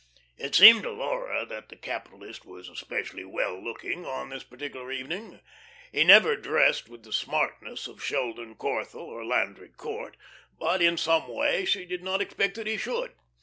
[0.35, 5.41] It seemed to Laura that the capitalist was especially well looking on this particular evening.
[5.91, 10.17] He never dressed with the "smartness" of Sheldon Corthell or Landry Court,
[10.57, 13.13] but in some way she did not expect that he should.